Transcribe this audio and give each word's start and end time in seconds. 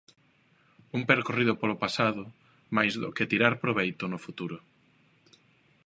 Un 0.97 1.01
percorrido 1.11 1.53
polo 1.61 1.79
pasado 1.83 2.23
mais 2.75 2.93
do 3.01 3.09
que 3.15 3.29
tirar 3.31 3.53
proveito 3.63 4.03
no 4.07 4.19
futuro. 4.25 4.57